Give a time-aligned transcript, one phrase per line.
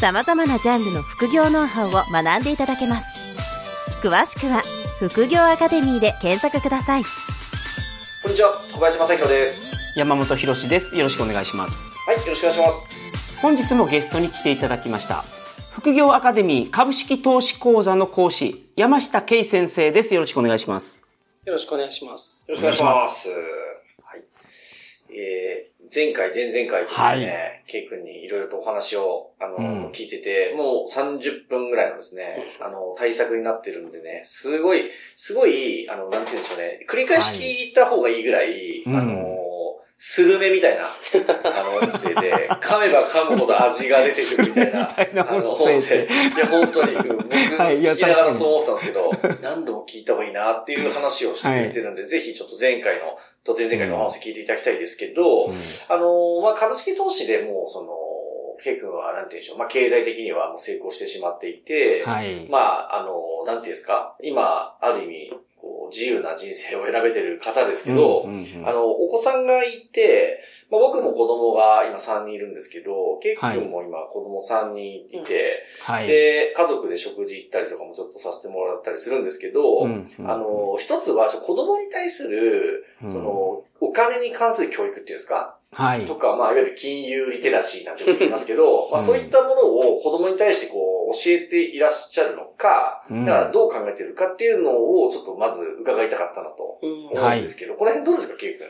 [0.00, 3.06] 様々なジャンルの副業ノウハウを学んでいただけます
[4.02, 4.62] 詳しくは
[4.98, 7.04] 副業アカデミーで検索ください
[8.20, 9.60] こんにちは、小林正宏です。
[9.96, 10.94] 山本博史です。
[10.96, 11.90] よろしくお願いします。
[12.06, 12.86] はい、よろしくお願いします。
[13.40, 15.24] 本日もゲストに来ていただきました。
[15.70, 20.12] 副業アカデミー株式投資講座の講師、山下圭先生です。
[20.14, 21.06] よろしくお願いします。
[21.46, 22.50] よろしくお願いします。
[22.50, 23.28] よろしくお願いします。
[23.30, 24.24] はい。
[25.10, 29.86] えー、前回、前々回とですね、ケイ君にいろいろとお話を、あの、うん。
[29.88, 38.96] 聞いてて、もう30分ぐらいのですね、あの、対策になってるんでね、すごい、すごい、あの、なんて言うんでしょうね、繰り返し聞いた方がいいぐらい、うん。
[38.96, 39.38] あの、
[40.00, 44.72] スルメみたいな、あの、音声で、 噛めば噛むほど味が出てくるみたい
[45.12, 55.52] な、 あの、音声いや、本当に、うん僕、聞きながらそう思ってたんですけど、何度も聞いた方がいいなっていう話をしてくれてるんで、ぜひちょっと前回の、と前々回のお話聞いていただきたいですけど、うん。
[55.88, 57.88] あの、まあ、株式投資でもう、その、
[58.62, 62.46] ケイ君は、なんて言うんでしょう、まあ、経済的にはもう成功してしまっていて、はい。
[62.48, 65.32] まあ、あの、なんていうんですか、今、ある意味、
[65.90, 76.06] 自由な人生を選べてる方ですけど、うんうんうんあの、お子さんがいて、まあ、僕も子供が今3人いるんですけど、ケイ君も今子供3人いて、はい。
[76.06, 83.12] で、家族で食事行ったりとかもちょっとさせてもらったりするんですけど、うんうんあの、一つは子供に対する、うん。
[83.12, 86.06] その、お金に関する教育っていうんですか、はい。
[86.06, 93.24] とか、まあ、いわゆる金融リテラシーなんて言いますけど、まあ、そういったものを子供に対してこう、教えていらっしゃるのか、うん。
[93.24, 97.08] だからどう考えてるかっていうのを、ちょっとまず伺いたかったなとうん。
[97.08, 98.66] 思うんですけど、この辺どうですか、ケイ君？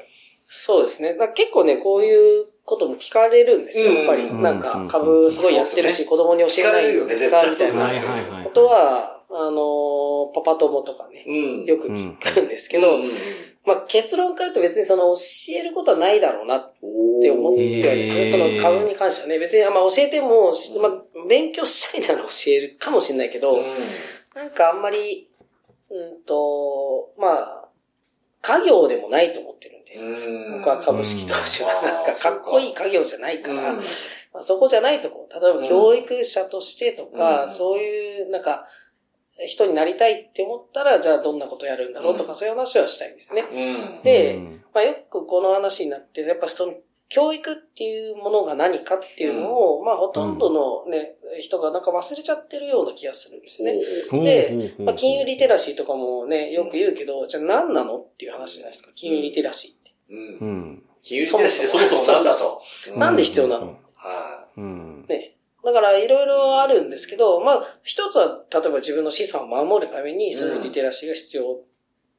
[0.50, 1.16] そうですね。
[1.34, 3.92] 結構ね、こういうことも聞かれるんですよ。
[3.92, 4.42] やっぱり、うん。
[4.42, 7.82] なんか、株すごいやってるし、子供に教えないんですかみたいな。
[7.82, 8.44] はいはい。
[8.44, 11.64] ことは、あの、パパ友とかね、うん。
[11.64, 13.10] よく聞くんですけど、うんうん
[13.68, 16.72] まあ結論から言うと別にその教えることはないだろうなっ
[17.20, 18.24] て思ってはいるんですね。
[18.24, 19.38] その株に関してはね。
[19.38, 23.64] 別に、まあ教えても、まあ勉強したいなら教えるかもしれないけど、うん。
[24.34, 25.28] なんかあんまり、
[25.90, 27.68] うんと、まあ、
[28.40, 30.58] 家業でもないと思ってるんで、うん。
[30.60, 31.84] 僕は株式投資は、うん。
[31.86, 32.36] なんかか。
[32.36, 33.76] っこいい家業じゃないから、うん。
[33.76, 33.82] ま
[34.40, 37.50] あ、そこじゃないとこ、例えば教育者としてとか、うん。
[37.50, 38.66] そういう、なんか、
[39.46, 43.42] 人になりたいって思ったら、じゃあどんなことやるんだろうとか、うんそういう話はしたいんですよね。
[43.50, 46.74] うんでうんまあ、よくこの話になって、やっぱその、
[47.10, 53.80] 教育っていうものが何かっていうのを、まあ、ほとんどのね、人がなんか忘れちゃってるような気がするんですよね。
[54.22, 58.90] でまあ、金融リテラシーとかもね、よく言うけど、じゃあ何なのっていう話じゃないですか。
[58.94, 59.94] 金融リテラシーって。
[60.10, 60.82] うんうん。
[61.02, 62.62] 金融リテラシーってそもそもなんだと？
[62.94, 63.78] うなんで必要なの？
[63.94, 64.97] はうん。
[65.68, 65.74] ね。
[65.74, 71.60] だから、いろいろあるんですけど、まあ、一つは、例えば自分の資産を守るために、そういうリテラシーが必要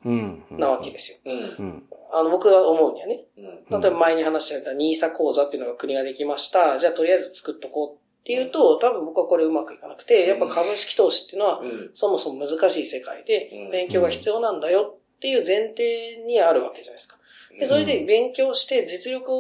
[0.06, 0.44] うん。
[0.52, 1.32] なわけですよ。
[1.32, 1.36] い。
[1.36, 1.66] うん。
[1.66, 1.84] うん。
[2.12, 3.26] あの、僕が思うにはね。
[3.70, 6.80] 例えば前に話したニーサ講座っていうのが国ができました。
[6.80, 11.90] じゃあ、とりあえず作っとこうっていうと、多分僕はこれうまくいかなくて、やっぱ株式投資っていうのは、うん。
[11.94, 17.18] そもそも難しい世界でうん、勉強が必要なんだよっていう前提にあるわけじゃないですか。
[17.58, 19.32] で、それで勉強して実力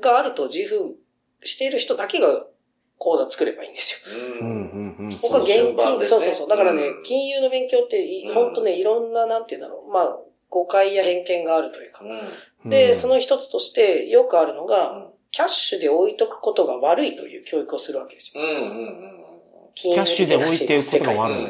[0.00, 0.96] があると自負
[1.42, 2.46] している人だけが
[3.04, 4.16] 講座作ればいいんですよ。
[4.40, 4.48] うん。
[4.48, 4.96] うん。
[4.98, 5.08] うん。
[5.22, 6.48] 僕は現金、そうそうそう。
[6.48, 9.90] だからね、うん金融の勉強ってい、うんほんとね、いろんな、なんていうんだろう。
[9.92, 12.02] まあ、誤解や偏見があるというか。
[12.64, 12.70] うん。
[12.70, 18.42] で、その一つとして、よくあるのうが、んキャッシュで置いとくことが悪いという教育をするわけですよ。
[18.42, 18.60] うんうんう
[19.10, 19.14] ん
[19.74, 21.46] キキャッシュで置いておくことが悪い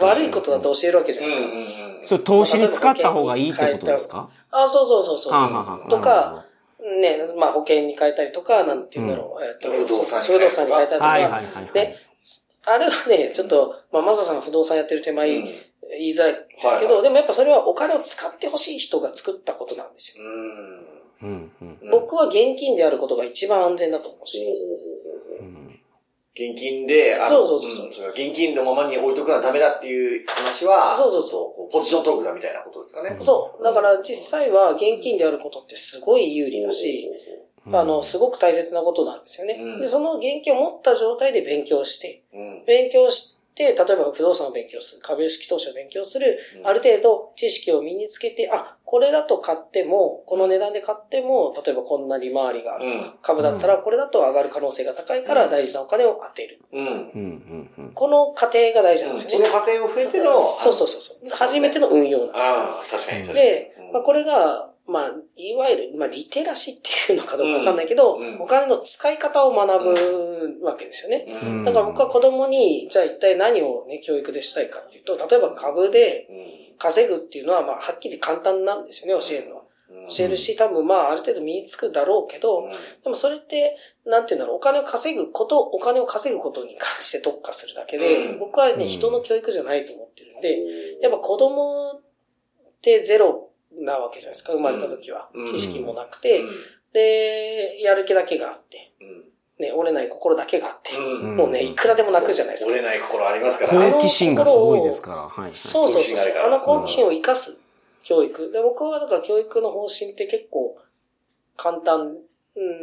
[0.00, 1.46] 悪いことだと教えるわけじゃないですか。
[1.46, 4.28] うんうんうんそれ投資に使った方がいいってことですか？
[4.50, 5.32] あ、そうそうそうそう。
[5.32, 6.44] はあはあはあとか、
[7.00, 9.44] ね、まあ保険に変えたりとか、なんていうんだろう。
[9.44, 11.36] えっと不動産に不動産に変えたりとはいはいか。
[11.36, 11.72] はいはい。
[11.72, 11.96] で
[12.64, 15.48] あれはね、ちょっと、まあ、マサさんが不動産やってる手前、うん
[15.94, 20.24] 言いづらいですけど、はいはいでもやっぱそれはお金を使ってほしい人が作ったことなんですよ。
[20.24, 21.28] うん。
[21.28, 21.52] うん。
[21.60, 24.42] うん僕は現金であることが一番安全だと思うし。
[26.38, 26.50] うん。
[26.52, 33.16] 現金で、あのそうそうそうそうんそれは現金のままに置いとくのはダメだっていう話は、そうそうそうポジショントークだみたいなことですかね。
[33.20, 33.62] そう。
[33.62, 37.10] だから実際は現金であることってすごい有利だし、
[37.66, 39.54] あの、すごく大切なことなんですよね。
[39.54, 42.64] うんで、その現金を持った状態で勉強して、うん。
[42.66, 56.60] 勉強しで、例えば不動産を勉強する、株式投資を勉強する、うんある程度知識を身につけて、あ、これだと買っても、この値段で買っても、例えばこんな利回りがあるとか、うん株だったらこれだと上がる可能性が高いから大事なお金を当てる。
[56.72, 56.86] うん。
[56.86, 59.52] うんうんうんこの過程が大事なんですそのよね。
[59.52, 61.30] 過程を増えての、そうそうそうそう。
[61.30, 62.42] 初めての運用なんですよ。
[62.42, 63.34] ああ、確かに確かに。
[63.34, 68.34] でうん、まあ、これが、まあ、いわゆる、まあ、リテラシーっていうのかどうかわかんないけど、うん。
[68.34, 68.42] うん。
[68.42, 71.40] お金の使い方を学ぶわけですよね。
[71.42, 71.58] うん。
[71.58, 76.62] うんだから僕は子供に、じゃあ一体何をね、教育でしたいかっていうと、例えば株でうん。
[76.78, 79.62] 稼ぐっていうのは、まあ、はっきり簡単なんですよね、教えるのは。
[79.88, 80.08] うん。
[80.08, 82.68] 教えるし、多分まあ、ある程度身につくだろうけど、
[83.04, 88.38] でもそれって、なんていうんだろう、お金を稼ぐこと、お金を稼ぐことに関して特化するだけで、うん。
[88.40, 88.88] 僕はね、うん。
[88.88, 90.58] 人の教育じゃないと思ってるんで、
[91.00, 92.00] やっぱ子供っ
[92.80, 95.28] てゼロなわけじゃないですか、生まれた時は。
[95.34, 95.46] うん。
[95.46, 96.50] 知識もなくて、うん。
[96.92, 99.24] で、やる気だけがあって、うん。
[99.58, 101.36] ね、折れない心だけがあって、うん。
[101.36, 102.70] もうね、いくらでも泣くじゃないですか。
[102.70, 103.78] 折れない心ありますから。
[103.78, 103.92] ね。
[103.92, 105.16] 好奇心がすごいですから。
[105.16, 105.44] はい。
[105.44, 105.54] はい。
[105.54, 106.42] そうそうそう。
[106.44, 107.62] あの好奇心を生かす
[108.02, 108.50] 教育。
[108.50, 110.78] で、僕はだから教育の方針って結構
[111.56, 112.16] 簡単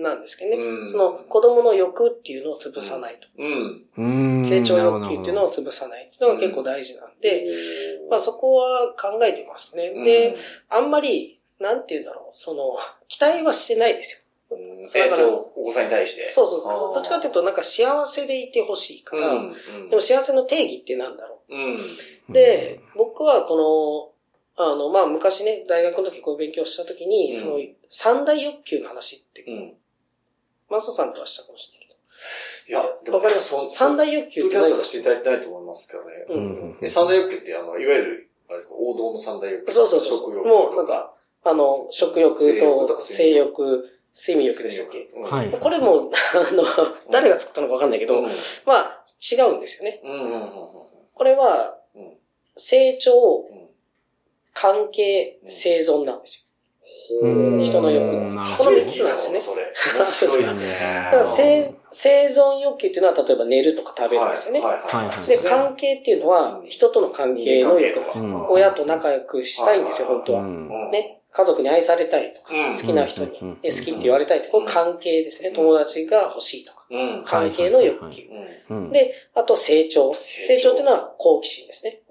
[0.01, 0.57] なんですけどね。
[0.57, 3.27] うんその子供の欲っていうのを潰さないと。
[3.37, 3.83] うん。
[3.97, 5.51] うん成長欲求っていうのをを。
[5.51, 7.45] 潰さないっていうのが結構大事なんで、
[8.09, 9.91] まあそこは考えてますね。
[10.03, 10.35] で、
[10.69, 12.77] あんまり、なんて言うんだろう、その、
[13.07, 14.57] 期待はしてないですよ。
[14.57, 16.27] うん、えっ、と、お子さんに対して？
[16.27, 16.95] そうそうそう。
[16.95, 19.53] どっちかっていうと、なんか幸せでいてほしいから、うん。
[19.89, 21.75] でも幸せの定義ってなんだろうん。
[21.75, 21.79] う。
[22.33, 24.18] で、僕はこの、
[24.61, 29.73] あの、まあ、昔ね、大学の時こういう勉強した時に、うんその、三大欲求の話って、うん。
[30.69, 31.95] マサさんとはしたかもしれないけ
[32.71, 33.13] いや、ど。
[33.13, 33.49] わかります？
[33.49, 36.25] そ三大欲求ポッドキャストって何かはしていただきたいと思いますけどね。
[36.29, 39.71] ううん三大欲求って、あの、いわゆる、あれですか、王道の三大欲求。
[39.73, 40.17] そうそうそうそう。
[40.27, 41.13] 食欲もう、なんか、
[41.45, 46.63] あの、食欲と性欲、睡眠欲でしたっけうんはいこれも、あの、
[47.09, 48.25] 誰が作ったのかわかんないけど、うん。
[48.65, 50.01] まあ、違うんですよね。
[50.03, 50.11] うん。
[50.11, 50.31] うん。
[50.33, 50.59] うん。
[51.13, 52.13] これは、うん
[52.61, 53.13] 成長、
[53.49, 53.58] うん
[54.59, 56.49] 関係、生存なんです
[57.21, 59.73] うん人の欲この三つなんですねそれ。
[59.97, 60.67] 面白いですね。
[60.67, 60.73] よ。
[60.75, 64.59] だから生、生存欲求っていうのは、例えば寝るとか食べるんですよね。
[64.59, 68.21] はいはいはいはいで、関係っていうのは、人との関係の欲です。
[68.21, 70.41] うん親と仲良くしたいんですよ、本当は。
[70.41, 71.21] うんね。
[71.31, 75.51] 家族に愛されたいとか、うん好きな人に好きって言われたいって、これ関係ですね。
[75.51, 76.85] 友達が欲しいとか。
[76.91, 77.23] うん。
[77.25, 78.23] 関係の欲求。
[78.91, 80.11] で、あと成長。
[80.13, 82.01] 成長っていうのは好奇心ですね。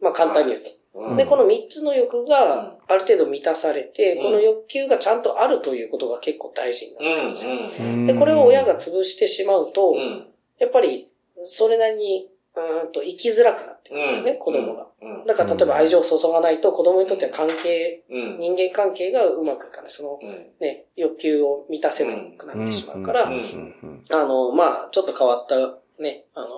[0.00, 0.75] まあ簡単に言うと。
[0.96, 7.52] うんで、この三つの欲がある程度満たされて、うんこの欲求がちゃんとあるということが結構大事になってくるんですよ。
[7.80, 10.26] うんで、これを親が潰してしまうと、うん。
[10.58, 11.10] やっぱり
[11.44, 14.86] それなりに、うーんと生きづらくなってくるんですね、子供が。
[15.02, 15.26] うん。
[15.26, 18.38] だから例えば愛情を注がないと子供にとっては関係、うん。
[18.38, 19.90] 人間関係がうまくいかない。
[19.90, 20.46] そのうん。
[20.60, 23.30] ね、欲求を満たせなくなってしまうから、あ
[24.24, 25.56] の、まあちょっと変わった
[26.02, 26.48] ね、あの、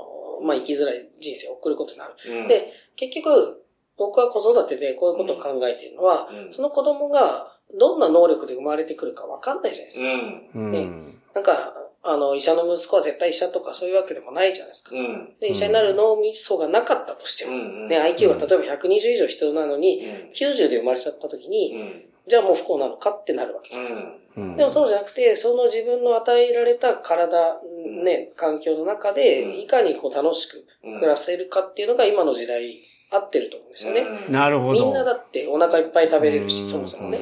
[0.42, 2.14] まあ生きづらい人生を送ることになる。
[2.24, 2.48] うん。
[2.48, 3.64] で、結局、
[3.98, 10.06] 僕は子育てでこういうことを考えているのは、うんその子供がどんな能力で生まれてくるかわかんないじゃないですか。
[10.06, 10.66] うん。
[10.66, 10.88] うんね
[11.34, 14.96] なんか、あの、医者の息子は絶対医者とかそういうわけでもないじゃないですか。
[14.96, 15.34] うん。
[15.40, 17.88] で、医者になる脳みそがなかったとしても、うん。
[17.88, 20.30] ね、IQ が例えば120以上必要なのに、うん。
[20.32, 22.02] 90で生まれちゃった時うに、ん。
[22.26, 24.08] じゃあもう不幸なのかってなるわけじゃないですか。
[24.08, 27.60] うんでもそうじゃなくて、その自分の与えられた体、
[28.04, 31.00] ね、環境の中うんで、いかにこう楽しくうん。
[31.00, 34.00] 暮らせるかっていうのが今の時代合ってると思うんですよね。
[34.00, 34.84] うんなるほど。
[34.84, 37.20] みんなだってお腹いっぱい食べれるし、そもそもね。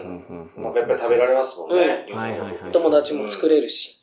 [0.58, 2.06] お腹いっぱい食べられますもんね。
[2.10, 4.00] うんはいはいはい友達も作れるし、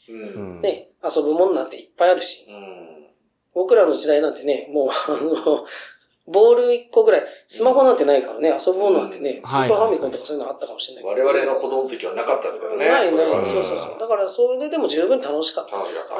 [0.61, 3.07] ね、遊ぶもんなんていっぱいあるし、うん。
[3.53, 5.65] 僕らの時代なんてね、もう、あの、
[6.25, 11.27] ボール1個ぐらい、スマホなんてないからね、遊ぶものなんてね、うんスーパーファミコンとかそういうのあったかもしれないけど。
[11.27, 12.87] 我々の子供の時はなかったですからね。
[12.87, 13.99] ないない、そうそうそう。
[13.99, 15.75] だからそれでも十分楽しかった。
[15.75, 16.15] 楽しかった。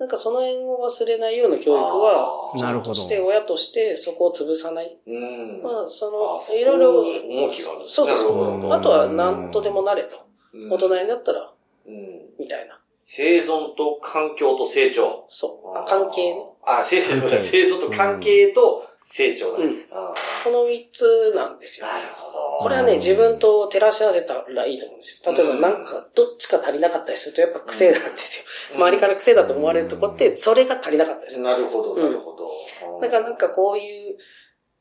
[0.00, 4.98] なんかその辺を忘れないような教育は、なるほどそして親としてそこを潰さない。
[5.06, 5.62] うん。
[5.62, 7.00] まあ、そあの、いろいろ、
[7.46, 8.72] 重きがあるんですそうそうそう。
[8.72, 10.16] あとは何とでもなれと。
[10.16, 10.22] うん
[10.68, 11.50] 大人になったら、
[11.86, 11.94] うん。
[12.38, 12.78] みたいな。
[13.04, 15.24] 生存と環境と成長。
[15.28, 15.78] そう。
[15.78, 16.44] あ関係ね。
[16.64, 19.64] あ、生存と関係と成長だね。
[19.64, 21.86] うんあこの三つなんですよ。
[21.86, 22.58] ーなるほど。
[22.60, 25.32] これはね、自分と照らし合わせたらいいと思うんですよ。
[25.32, 28.76] 例えばうんなんか、どっちか足りなかったりすると、やっぱ癖なんですよ。
[28.76, 31.44] 周りから癖だと思われるとこって、それが足りなかったりする。
[31.44, 33.00] なるほど、なるほど。
[33.00, 34.16] だからなんかこういう、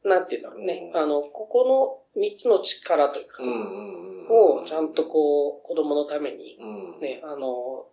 [0.07, 0.91] なんていうんだろうね。
[0.95, 4.61] あの、ここの三つの力というかうん、うんうん。
[4.61, 6.99] をちゃんとこう、子供のために、うん。
[7.01, 7.85] ね、あの、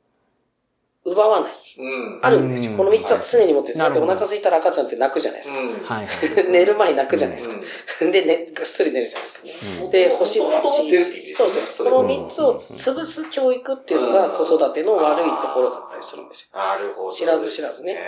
[1.11, 1.53] 奪わない。
[1.79, 2.21] うん。
[2.23, 2.73] あるんですよ。
[2.73, 3.79] うんこの三つは常に持ってるんです。
[3.81, 5.61] だってお腹空いたら赤ちゃんって泣くじゃないですか。
[5.61, 5.69] うん。
[5.85, 6.51] はいはい。
[6.51, 7.57] 寝る前に泣くじゃないですか。
[8.03, 9.85] うんで、ね、ぐっすり寝るじゃないですか。
[9.85, 11.21] うんで、欲しいもの欲しい。
[11.21, 11.93] そうそうそう。
[11.93, 16.59] この三つを潰す教育っていうのが子育ての悪いところだったりするんですよ。
[16.59, 17.11] なるほど。
[17.11, 17.99] 知らず知らずね。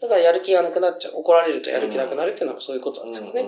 [0.00, 1.14] だからやる気がなくなっちゃう。
[1.16, 3.42] 怒られるとやる気なくなるっていうのはそういうことなんですよね。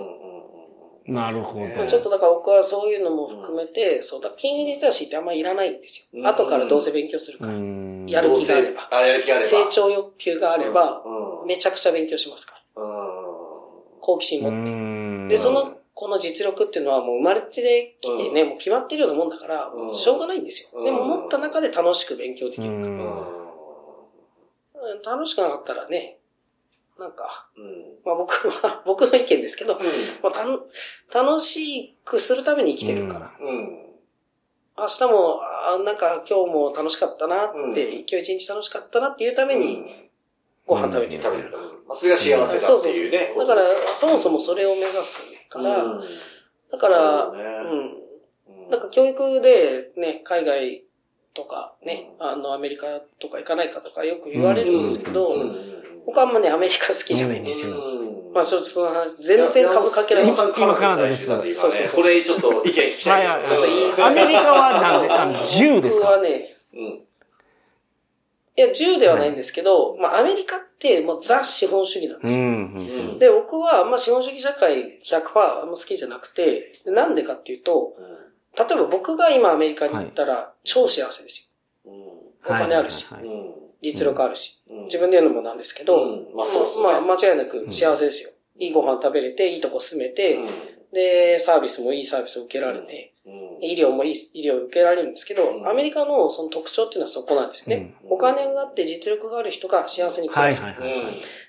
[1.13, 1.85] なるほど。
[1.87, 6.19] ちょっとだから僕はそういうのも含めて、そうだ、金融リテラシーってあんまりいらないんですよ。
[6.19, 7.53] うん後からどうせ勉強するから。
[7.53, 9.47] うんやる気があればあ、やる気があれば。
[9.49, 11.47] 成長欲求があれば、うん。
[11.47, 12.81] めちゃくちゃ勉強しますから。
[12.83, 12.89] うん。
[14.01, 14.71] 好奇心う持って。
[14.71, 20.79] んで、その、この実力っていうのはもう生まれてきてね、もう決まってるようなもんだから、うんしょうがないんですよ。
[20.79, 22.69] うんでも持った中で楽しく勉強できうる。
[22.69, 22.85] うんん。
[22.85, 23.39] うん
[25.05, 26.18] 楽しくなかったらね、
[26.99, 27.97] なんか、うん。
[28.03, 29.79] まあ僕は、 僕の意見ですけど、
[30.21, 30.59] まあ、たの
[31.13, 33.31] 楽しくするために生きてるから。
[33.39, 33.85] うん。
[34.77, 40.09] 明日も、あなんか今日も楽しかったなって、うん今日一日楽しかったなっていうために
[40.65, 41.23] ご飯食べてる。
[41.23, 41.51] 食べる。
[41.87, 43.35] まあ、それが幸せだっていうね。
[43.37, 43.63] だから、
[43.95, 45.99] そもそもそれを目指すから、
[46.71, 47.99] だから、うん。
[48.69, 50.83] なんか教育でね、海外
[51.33, 55.35] とかね、あの、アメリカとか行かないかとかよく言われるんですけど、
[56.09, 57.75] 僕はあんまね、アメリカ好きじゃないんですよ。
[58.33, 60.23] まあ、ちょっとその話、全然株かけない。
[60.23, 62.01] 今今カナダですそうそうそう。
[62.01, 63.25] これちょっと意見聞きたい。
[63.27, 64.11] はいはいちょっと言いづらい。
[64.11, 66.07] アメリカはなんで、あの、銃ですか？
[66.07, 66.79] 僕はね、うん。
[66.79, 67.05] い
[68.55, 72.41] や、銃ではないんですけど、まあ、アメリカってもうザ資本主義なんですよ。
[72.41, 72.81] うんう
[73.15, 77.95] んで、僕は、まあ、資本主義社会100%あんま好きじゃなくて、でなんでかっていうと、
[78.57, 81.53] 例えば僕が今アメリカに行ったら、超幸せです
[81.85, 81.91] よ。
[82.45, 84.83] お金あるし、はい実力あるし、うん。
[84.85, 86.35] 自分で言うのもなんですけど、うん。
[86.35, 86.99] まあそうね。
[87.01, 88.29] まあ間違いなく幸せですよ。
[88.57, 90.39] いいご飯食べれて、いいとこ住めて、
[90.91, 93.13] で、サービスもいいサービスを受けられて、
[93.61, 95.67] 医療もいい医療を受けられるんですけど、うん。
[95.67, 97.95] アメリカのその特徴っていうのはそこなんですよね。
[98.09, 100.63] お金があって実力がある人が幸せに暮はいらす。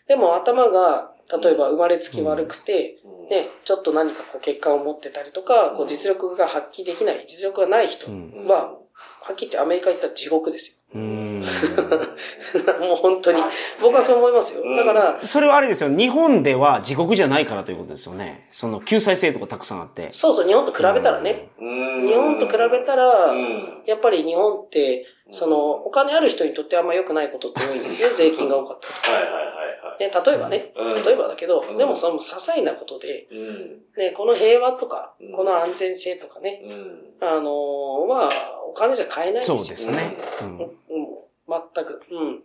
[0.08, 3.28] でも頭が、例えば生まれつき悪くて、うん。
[3.30, 8.46] ね、ちょっと何かこう結果を持ってたりとか、こう実力が発揮できない、実力がない人うん。
[8.46, 8.74] は、
[9.22, 11.00] はっきり言ってアメリカ行ったら地獄ですうん。
[11.00, 11.29] よ。
[11.40, 13.40] もう本当に。
[13.80, 14.76] 僕はそう思いますよ。
[14.76, 15.90] だから、それはあれですよ。
[15.90, 18.48] 日本では地獄じゃないからということですよね。
[18.50, 20.10] その救済制度がたくさんあって。
[20.12, 28.08] そうそう、日本と比べたらね、うん日本と比べたらう、んやっぱり日本って、その、お金ある人にとってあんま良くないことって多いんですよ。
[28.16, 29.16] 税金が多かったか。
[29.16, 30.00] はいはいはいはい。
[30.00, 33.82] ね、例えばね、うん例えばだけどうん、でもその些細なことで、うん。
[33.96, 37.14] ね、この平和とかうん、この安全性とかね、うん。
[37.20, 38.28] あのーまあ、
[38.68, 39.58] お金じゃ買えないんですよ。
[39.58, 40.16] そうですね。
[40.40, 41.08] ううんん。
[41.50, 42.02] 全く。
[42.10, 42.42] うん。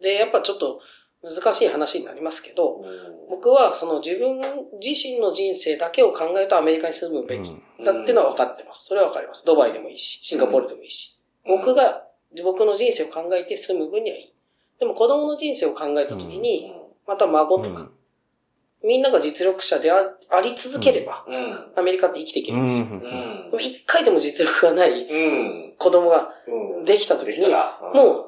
[0.00, 0.80] で、やっぱちょっと
[1.22, 2.84] 難しい話になりますけど、
[3.28, 4.40] 僕はその自分
[4.80, 7.50] 自身の人生だけを考えるとアメリカに住むべき
[7.84, 8.86] だっていうのは分かってます。
[8.86, 9.44] それは分かります。
[9.44, 11.18] ドバイでもいいし、シンガポールでもいいし。
[11.44, 12.04] 僕が
[12.44, 14.32] 僕の人生を考えて住む分にはいい。
[14.78, 16.72] でも子供の人生を考えたときに、
[17.06, 17.90] また孫とか、
[18.84, 19.96] みんなが実力者であ
[20.30, 21.72] あり続ければ、うん。
[21.76, 22.86] アメリカって生きていけるんですよ。
[23.58, 25.74] 一回でも実力がないうん。
[25.78, 26.84] 子供がうん。
[26.84, 27.46] できたときに
[27.94, 28.27] もう、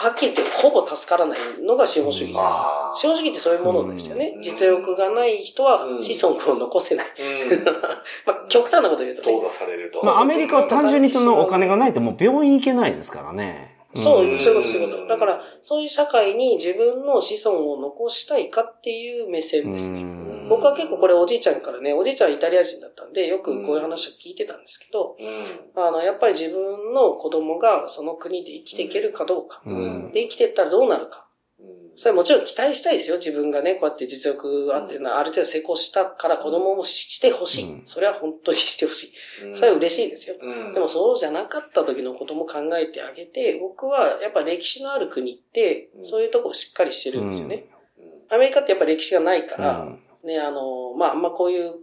[0.00, 2.94] はっきり言ってほぼ助からないのが資本主義じゃないですか。
[2.96, 4.34] 資本主義ってそういうものですよね。
[4.36, 7.06] うん実力がない人はうん子孫を残せない。
[7.50, 7.64] うん。
[8.24, 10.04] まあ、極端なこと言うとね、淘汰されると。
[10.06, 13.76] まあアメリカは単純にそのお金がないともう病院行けないですからね。
[13.96, 15.06] そう、んそういうこと、そういうこと。
[15.06, 20.04] だから、そういう社会に自分の子孫を残したいかっていう目線ですね。
[20.48, 25.82] うん僕は結構これおじいちゃんからね、おじいちゃんはイタリア人だったんで、よくこういう話を聞いてたんですけど、うん。
[25.82, 29.62] あの、やっぱり自分の子供がその国で生きていけるかどうか。
[29.66, 31.26] うんで、生きていったらどうなるか。
[31.60, 31.66] うん。
[31.96, 33.18] それはもちろん期待したいですよ。
[33.18, 37.64] 自分がね、こうやって実力あってな、ある程度成功したから子供もししてほしい。
[37.64, 39.12] うんそれは本当にしてほし
[39.44, 39.48] い。
[39.48, 40.36] うんそれは嬉しいですよ。
[40.40, 40.74] うん。
[40.74, 47.66] でもそうじゃなかった時のことも考えてあげて、僕はやっぱ歴史のある国ってう、んそういうとこしっかりしてるんですよね。
[47.98, 48.34] うん。
[48.34, 51.76] アメリカってやっぱ歴史がないから、うんね、あの、まあ、あんまこういう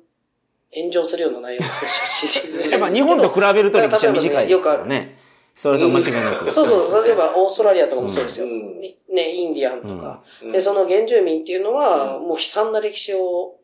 [0.73, 2.71] 炎上するような内容の話をしづらいんですけど。
[2.71, 5.17] やっぱ日本と比べると歴史は短いですからね。
[5.55, 6.51] それは間違いなく。
[6.51, 8.45] そうそう、例えばオーストラリアとかもそうですよ。
[8.45, 10.21] うんね、インディアンとか。
[10.43, 13.55] うんで、その原住民っていうのは、うんもう悲惨な歴史を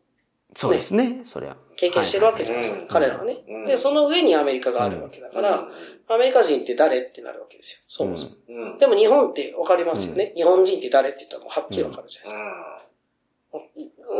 [0.53, 1.55] そうですね、そりゃ。
[1.77, 5.67] 経験してるわけじゃないですか、はい彼らはね、うんで、その上にアメリカがあるわけだから、
[6.07, 8.35] アメリカ人って誰ってなるわけですよ、そもそも。
[8.49, 8.77] うん。
[8.77, 12.80] でも日本ってわかりますよね、日本人って誰って言ったらもうはっきりわかるじゃないですか。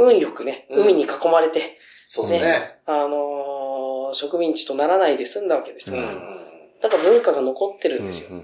[0.02, 2.80] 運よくね、うん海に囲まれて、そうですね。
[2.86, 6.02] あのー植民地とならないで済んだわけですよ。
[6.02, 6.38] うん。
[6.82, 8.44] だから文化が残ってるんですよ。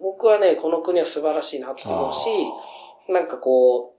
[0.00, 2.28] 僕はね、この国は素晴らしいなと思うし、
[3.12, 3.96] なんかこ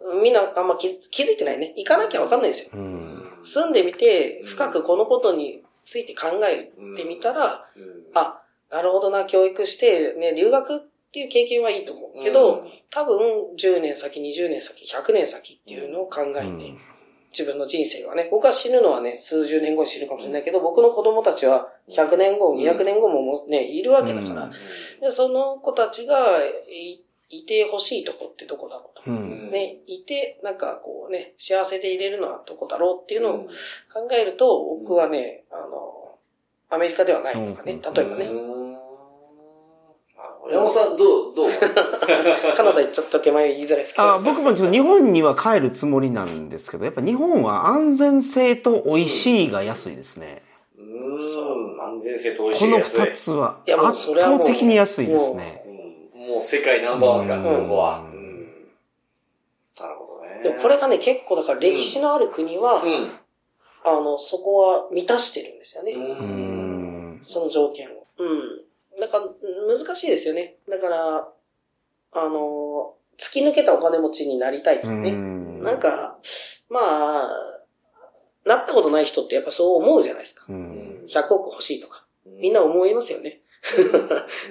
[0.00, 1.72] う、みんなあんま気づ気づいてないね。
[1.76, 2.70] 行かなきゃわかんないですよ。
[2.74, 13.18] うん住んでみて、深くこのことについて考えてみたら、うんあ、なるほどな、教育して、ね、留学っていう経験はいいと思うけど、多分
[13.58, 16.78] 10年先、20年先、100年先っていうのを考えて、うん。
[17.32, 24.50] 自分の人生はね、僕は死ぬのはね、数十年後に死ぬかもしれないけど、僕の子供たちは100年後、200年後ももね、いるわけだから、
[25.02, 26.16] で、その子たちが
[26.70, 29.04] いいてほしいとこってどこだろう。
[29.04, 29.10] と。
[29.10, 29.50] うん。
[29.50, 33.38] ね、いて、なんかこうね、幸せでいれるのはどこだろうっていうのを
[33.92, 36.18] 考えると、僕はね、あの、
[36.70, 37.94] アメリカではないとかね、うん。
[37.94, 38.51] 例えばね、うん
[40.50, 41.48] 山本さん、どう、どう
[42.56, 44.04] カナダ行っちゃった手前言いづらいですけど。
[44.04, 50.42] あ僕もちょっと日本には帰るつもりなんですけど、やっぱ日本は安全性と美味しいが安いですね。
[50.76, 55.62] うーん、安全性と美味しこのいやつ二つは圧倒的に安いですね。
[55.66, 55.72] うん
[56.32, 58.04] もう世界ナンバーワンですからここは。
[59.80, 60.40] なるほどね。
[60.42, 63.18] でもこれがね、結構だから歴史のある国は、うん。
[63.84, 65.92] あの、そこは満たしてるんですよね。
[67.26, 68.06] その条件を。
[68.18, 68.60] うん。
[69.00, 69.24] だから、
[69.66, 70.56] 難しいですよね。
[70.68, 71.28] だから、
[72.12, 75.10] あの、突き抜けたお金持ちになりたいとかね。
[75.10, 76.18] うんなんか、
[76.68, 76.80] ま
[77.24, 77.28] あ、
[78.44, 80.46] なったことない人ってやっぱそう思うじゃないですか。
[80.48, 81.04] うん。
[81.08, 82.04] 100億欲しいとか。
[82.26, 83.40] みんな思いますよね。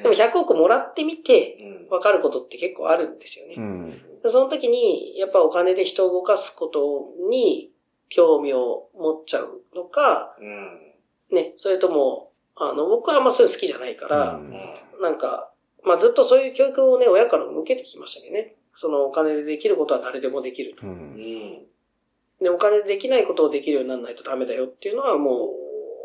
[0.02, 3.56] でも100億もらってみて、うんわかることって結構あるんですよね。
[3.58, 4.02] うん。
[4.24, 7.70] でその時に、やっぱお金で人を動かすことに
[8.08, 11.36] 興味を持っちゃうのか、うん。
[11.36, 12.31] ね、それとも、
[12.64, 14.54] あの、僕はあんまそういうの好きじゃないから、うん
[15.02, 15.52] なんか、
[15.84, 18.56] まあずっとそういう教育をね、親からも受けてきましたけどね。
[18.74, 20.84] そのお金でできることは誰でもできると。
[22.42, 25.50] で、お金でできないことをできるようにならないとダメだよっていうのはも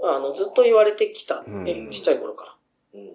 [0.03, 2.55] う、あの、ずっと言われてきた、ねうんちっちゃい頃から。
[2.95, 3.11] うん。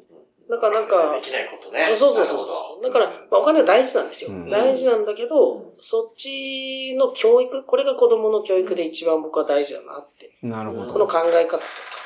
[0.50, 1.93] だからなんかで、きないことね。
[1.95, 2.83] そうそうそうそうそう。
[2.83, 4.31] だから、まあ、お金は大事なんですよ。
[4.31, 10.38] うん大事なんだけど、そっちの教育、これが子供の教育で一番僕は大事だなって。
[10.41, 10.93] なるほど。
[10.93, 12.00] この考え方とか。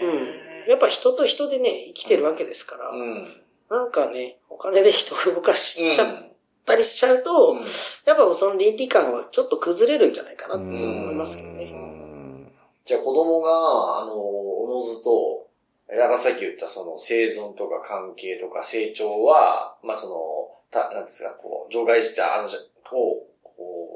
[0.00, 0.70] うん。
[0.70, 3.42] やっぱ人と人でね、生きてるわけですから、うん。
[3.70, 6.28] なんかね、お金で人を動かしちゃっうん
[6.68, 7.58] たりしちゃうと、うん
[8.04, 11.64] やっぱその倫理観はちょっと崩れるんじゃないかなって思いますけどうね。
[11.70, 12.52] ん
[12.84, 13.50] じゃあ子供が、
[14.02, 15.46] あの、おのずと、
[15.90, 23.27] やらさっき言ったその生存とか関係とか成長は、まあその、た、なんですか、こう、除外した、あの、こう、こう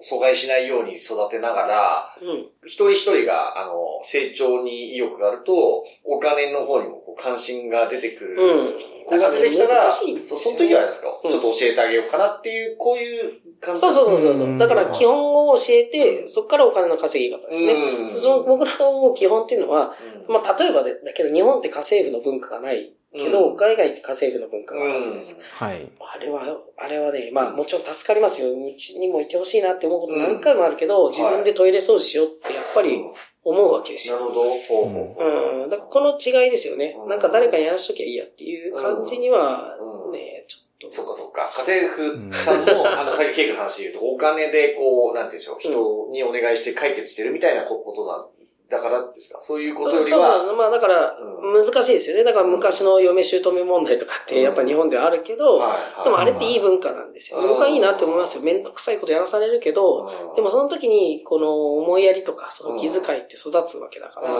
[0.03, 2.47] 阻害しないように育てながら、うん。
[2.65, 8.37] 一人一人が、あの、成長に意欲があると、お金の方にもこう関心が出てくる。
[8.37, 8.93] うん。
[9.07, 9.91] 子が出てきたら、ね。
[9.91, 11.31] そうその時はあれですか、うん。
[11.31, 17.73] ちょっと教えてあげようかなっていう、こういう感じそうそうそうそうだから基本を教えて、そこからお金の稼ぎ方ですね。
[17.73, 18.17] うん。
[18.17, 19.95] その僕らの基本っていうのは、
[20.27, 20.35] うん。
[20.35, 25.41] まあ例えばでだけど日本って家政婦の文化がないけど、うん海外って家政婦の文化があるわけです。
[25.55, 25.89] はい。
[26.01, 26.43] あれは、
[26.79, 28.51] あれはね、まあもちろん助かりますよ。
[28.51, 32.99] うちにもいてほしいなって思うこと何回もあるけど、ん自分でトイレ掃除しようってやっぱり
[33.45, 34.17] 思うわけですよ。
[34.17, 34.43] なるほど。
[34.43, 35.71] ほうほううん。
[35.71, 37.07] だからこの違いですよねう。
[37.07, 40.91] んなんか誰かにやらしときゃいいやっていう感じにはうん、ね、ちょっと。
[40.91, 41.43] そっかそっか。
[41.43, 48.27] 家政婦さんも、あの、さっきケイ君の話で言うと、お金でこう、なんていうんでしょう、人にお願いして解決してるみたいなことなん
[48.73, 49.39] だからですか？
[49.43, 50.57] そういうことよりそうは、そう。
[50.57, 52.25] まあだから、う難しいですよね。
[52.25, 57.41] だから昔の嫁姑問題とかってやっぱ日本ではあるけど、はいでもあれっていい文化なんですよ。
[57.41, 57.49] うん。
[57.49, 58.43] 僕はいいなって思いますよ。
[58.43, 60.35] めんどくさいことやらされるけど、うん。
[60.37, 64.35] でもその時にこの思いやりとか、その気遣いって育つわけだから、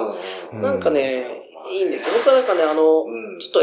[0.53, 0.63] うん。
[0.63, 2.15] なんかね、いいんですよ。
[2.17, 3.39] 僕はなんかね、あの、うん。
[3.39, 3.61] ちょっと、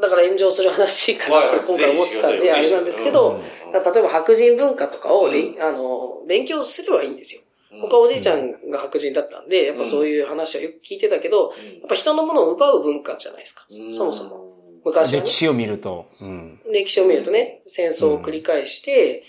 [0.00, 1.56] だから炎上する話かはいはい。
[1.58, 3.38] ら今回思ってたんで、あれなんですけうど
[3.72, 7.42] 例えば白人文化とかを、あの、勉強すればいいんですよ。
[7.72, 13.66] うん僕はおじいちゃんが白人だったんで、やっぱそういう話はよく聞いてたけど、やっぱ人のものを奪う文化じゃないですか。
[13.90, 14.52] そもそも。。
[14.84, 15.32] 昔はね歴。
[15.32, 16.06] 史を見ると。
[16.20, 16.60] うん。
[16.70, 19.22] 歴史を見るとね、戦争を繰り返して、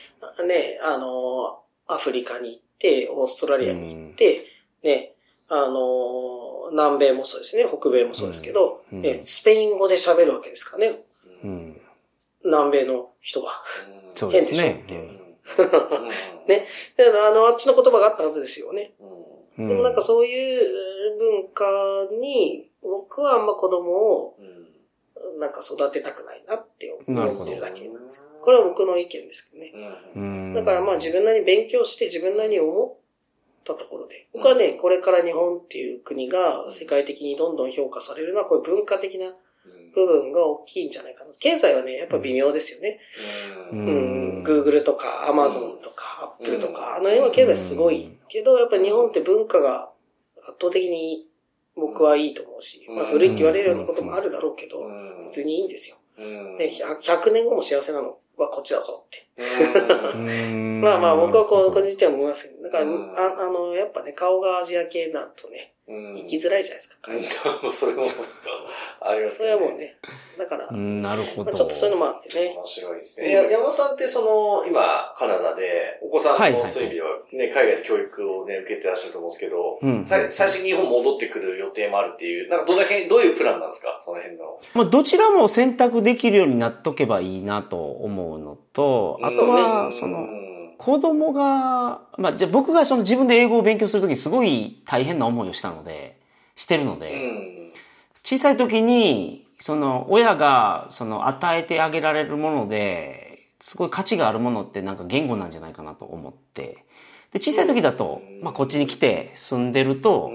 [0.46, 4.46] ね、あの、アフリカに行って、オーストラリアに行って、
[4.84, 5.14] ね、
[5.48, 11.04] あの、南米もそうですね、北米もそうですけど、うんねスペイン語で喋るわけですからね、
[11.44, 11.82] うん。
[12.44, 13.64] 南米の人は。
[14.16, 14.84] そうですね。
[14.86, 15.13] 変でしょって
[16.48, 18.94] ねであの、あっちの言葉があったはずですよね。
[19.00, 19.24] うん
[19.58, 21.64] でもなんかそういう文化
[22.20, 24.36] に、僕はあんま子供を
[25.40, 28.24] なんか育てたくないなって思ってるだけなんですよ。
[28.42, 29.74] これは僕の意見ですけどね。
[30.16, 32.96] うんだからまあ自分なりに勉強して自分なりに思っ
[33.64, 34.28] たところで。
[34.34, 39.36] 僕はね、これから日本っていう国が世界的にどんどん評価されるのは、こういう文化的な
[39.94, 41.34] 部分が大きいんじゃないかな。
[41.40, 43.00] 経済はね、やっぱ微妙ですよね。
[43.72, 44.40] ううん。
[44.42, 44.44] ん。
[44.44, 48.18] Google とか Amazon とか Apple とか、あの辺は経済すごい。
[48.28, 49.90] けど、やっぱ日本って文化が
[50.40, 51.28] 圧倒的に
[51.76, 54.84] 僕はいいと思うし、まあ古いって言われるようなこともあるだろうけど、
[55.26, 55.98] 別にいいんですよ。
[56.18, 58.18] ね、100 100年後も幸せなの。
[58.38, 59.28] はこっちだぞって。
[60.82, 63.14] まあまあ僕はこう、個人的には思いますけど、だから、うん。
[63.16, 67.68] ああの、やっぱね、顔がアジア系だとね、うん生きづらいじゃないですか、海外。
[67.68, 68.06] うん それも、
[69.02, 69.78] ありますそれはもう。
[69.78, 69.98] ね。
[70.38, 71.46] だから、うん、なるほど。
[71.46, 72.54] まあ、ちょっとそういうのもあってね。
[72.56, 73.32] 面白いですね。
[73.32, 84.02] や山本さんってその、今、カナダで、お子さんはいはいのそういう意味では、ね、海外で教育をね、受けてらっしゃると思うんですけど、うんさ最初に日本戻ってくる予定もあるっていう、なんかどの辺、どういうプランなんですか？
[84.06, 84.60] その辺の。
[84.74, 90.26] まあ、どちらも選択できるようになっとけばいいなと思うのと、あとは、その、
[90.84, 96.20] 子供が、まあ、じゃあ僕がその自分で英語を勉強するときにすごい大変な思いをしたので、
[96.58, 97.72] してるのうで、ん。
[98.22, 106.84] 小さい時に、その、親が、その、与えてあげられるもので、すごい価値があるものってなんか言語なんじゃないかなと思って、
[107.32, 110.34] で、小さい時だと、まあ、こっちに来て住んでると。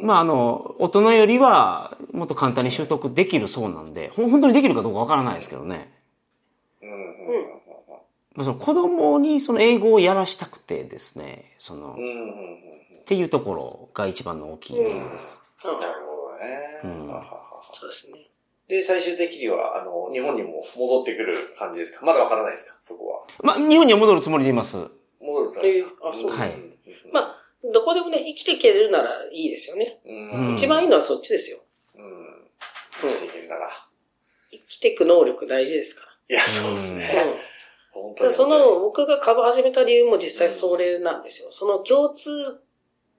[0.00, 5.92] まあ、あの、大人よりは、もっと簡単に習得できるそうなんで、本当にできるかどうかわからないですけどね。
[6.80, 7.63] うん。
[8.42, 12.60] その子供にその英語をやらしたくてですね、その、っうん。
[13.06, 15.42] ていうところが一番の大きい理由です。
[15.64, 16.80] うんなるほどね。
[16.84, 18.18] うんはははそうですね。
[18.68, 22.04] で、最終的には、あの、日本にも戻ってくる感じですか？
[22.04, 22.76] まだわからないですか？
[22.80, 23.20] そこは。
[23.42, 24.78] まあ、日本には戻るつもりでいます。
[25.20, 25.66] 戻るんですか？
[25.66, 26.52] えーあそうはい
[27.12, 27.36] まあ、
[27.72, 30.00] どこでもね、生きていけるならいいですよね。
[30.06, 30.48] うん。
[30.48, 31.58] うん一番いいのはそっちですよ。
[31.96, 32.48] うん。
[33.00, 33.68] 生きていけるなら。
[34.50, 36.98] 生きていく能力大事ですかいや、そうですら。
[36.98, 37.12] ね。
[37.14, 37.34] うん。
[37.94, 38.30] 本当に。
[38.32, 41.48] その、僕が株始めた理由も実際それなんですよ。
[41.50, 42.30] その共通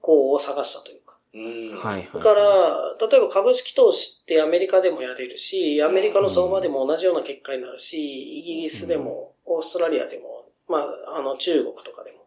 [0.00, 1.16] 項を探したというか。
[1.34, 1.76] うん。
[1.76, 2.06] はい、はい。
[2.14, 12.26] だから、例えば株式投資ってアメリカでもやれるし、アメリカの相場でも同じような結果になるし、イギリスでも、オーストラリアでも、まあ、あの、中国とかでも、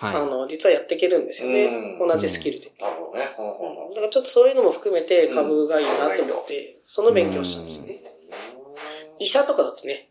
[0.00, 1.64] あはの、実はやっていけるんですよね。
[1.98, 2.72] うん同じスキルで。
[2.80, 3.34] なるほどね。
[3.36, 8.00] ほんだからちょっとそういうのも含めて株がいいなと思って、その勉強をしたんですね。
[9.18, 10.09] 医者とかだとね、うん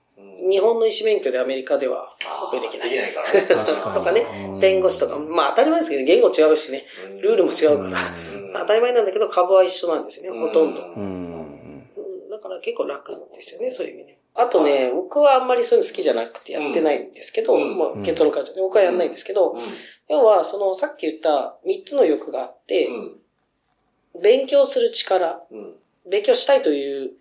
[0.50, 2.16] 日本の医師免許でアメリカでは
[2.48, 2.90] オペできない。
[2.90, 3.42] できないからね。
[3.96, 4.60] とかねうん。
[4.60, 6.86] 弁護士とか、まあ当たり前ですけど、言語違うしね、
[7.22, 8.00] ルールも違うから、
[8.38, 8.54] うん。
[8.54, 10.82] 当たり前なんだけど株は一緒なんですよね、ほとんど。
[12.36, 14.18] だから結構楽ですよね、そういう意味で。
[14.36, 17.78] あとね、僕はあんまりそういうの好きじゃなくてやってないんですけど、うん。
[17.78, 19.56] まあ結論から言うとね僕はやんないんですけど、
[20.10, 23.20] 要はそのさっき言った3つの欲があって、うん。
[24.22, 25.76] 勉強する力、うん。
[26.06, 27.12] 勉強したいという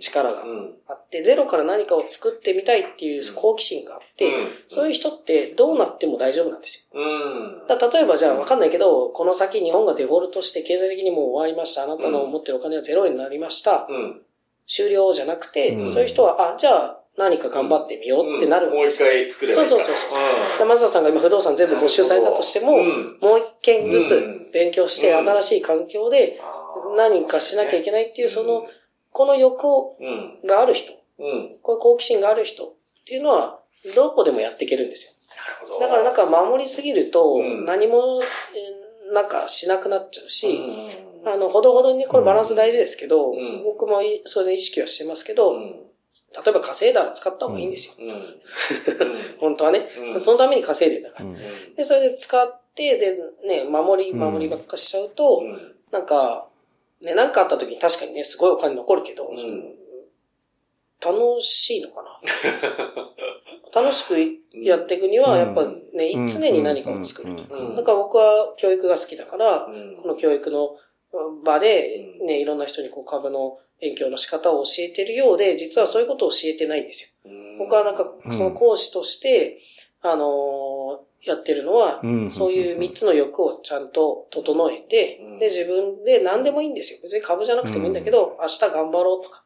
[0.00, 0.74] 力がうん。
[0.88, 4.32] あって、ゼロから何かを作ってみたいっていう好奇心があって、
[4.68, 7.00] そういう人ってどうなっても大丈夫なんですよ。
[7.92, 11.84] 例えばじゃあわかんないけど、この先日本がデフォルトして経済的にもう終わりました。
[11.84, 13.86] あなたの持ってるお金はゼロ円になりました。
[13.88, 14.22] うん。
[14.66, 19.08] 終了じゃなくて、うんそういう人は、あ、じゃあ何か頑張ってみようってなるわもう一けですよ。
[19.08, 19.68] 回作ればいい。
[19.68, 19.92] そうそうそ
[20.56, 26.40] うで松田さんが今不動産全部没収されたとしても、うんもう一件ずうんつ勉強してうん新しい環境で
[26.96, 28.66] 何かしなきゃいけないっていう、その、
[29.12, 29.62] この欲。
[30.44, 31.56] がある人、うん。
[31.62, 32.72] こういう好奇心がある人っ
[33.06, 33.60] ていうのは、
[33.94, 35.12] どこでもやっていけるんですよ。
[35.36, 35.80] なるほど。
[35.80, 45.60] だからなんか守りすぎるとうん、何も、えーなんかしなくなっちゃうし、うんあの、ほどほどにこれバランス大事ですけど、うん僕もいそれで意識はしてますけど、うん。
[45.60, 45.76] 例
[46.48, 48.06] えば稼いだら使った方がいいんですよ。
[48.08, 48.40] うん。
[49.38, 51.26] 本当はね、うんそのために稼いでんだから。
[51.26, 55.74] うんで、それで使って、で、ね、守り、うん守りばっかしちゃうと、うん。
[55.90, 56.48] なんか、
[57.02, 59.74] ね、なんかあった時に確かにね、すごいお金残るけど、うん。
[61.04, 62.20] 楽しいのかな？
[63.82, 64.14] 楽しく
[64.54, 66.26] やっていくには、やっぱね、うん。
[66.28, 67.42] 常に何かを作ると。
[67.54, 67.84] うん。
[67.84, 69.96] から僕は教育が好きだから、うん。
[70.00, 70.76] この教育の
[71.42, 72.26] 場でう、ん。
[72.26, 77.32] ね、いろんな人にこう株の勉強の仕方を教えてるようで、実はそういうことを教えてないんですよ。
[77.58, 79.58] 僕はなんかう、んその講師として、
[80.02, 80.71] あのー
[81.24, 87.00] やってるのは、うんそういう三つの欲をちゃんと整えてうん、で、自分で何でもいいんですよ。
[87.02, 89.44] 別に株じゃなくてもいいんだけど、明日頑張ろうとか、